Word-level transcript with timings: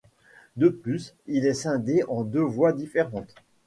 De 0.57 0.69
plus, 0.69 1.13
il 1.27 1.45
est 1.45 1.53
scindé 1.53 2.01
en 2.07 2.23
deux 2.23 2.41
voies 2.41 2.73
différentes. 2.73 3.35